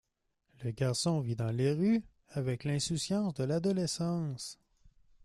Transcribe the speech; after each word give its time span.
Le 0.63 0.71
garçon 0.71 1.19
vit 1.19 1.35
dans 1.35 1.51
les 1.51 1.73
rues 1.73 2.03
avec 2.29 2.63
l'insouciance 2.63 3.35
de 3.35 3.43
l'adolescence. 3.43 4.57